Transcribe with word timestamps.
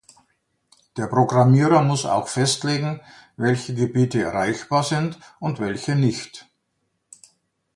Der 0.97 1.05
Programmierer 1.05 1.83
muss 1.83 2.07
auch 2.07 2.27
festlegen, 2.27 3.01
welche 3.37 3.75
Gebiete 3.75 4.19
erreichbar 4.23 4.81
sind 4.83 5.19
und 5.39 5.59
welche 5.59 5.95
nicht. 5.95 6.49